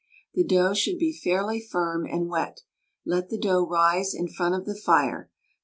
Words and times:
The 0.33 0.43
dough 0.43 0.73
should 0.73 0.97
be 0.97 1.13
fairly 1.15 1.59
firm 1.59 2.07
and 2.07 2.27
wet. 2.27 2.63
Let 3.05 3.29
the 3.29 3.37
dough 3.37 3.67
rise 3.67 4.15
in 4.15 4.29
front 4.29 4.55
of 4.55 4.65
the 4.65 4.73
fire. 4.73 5.29